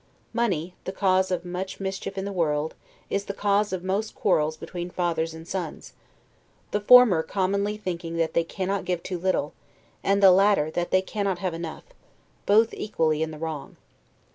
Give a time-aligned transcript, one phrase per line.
[0.33, 2.73] Money, the cause of much mischief in the world,
[3.11, 5.93] is the cause of most quarrels between fathers and sons;
[6.71, 9.53] the former commonly thinking that they cannot give too little,
[10.03, 11.83] and the latter, that they cannot have enough;
[12.47, 13.77] both equally in the wrong.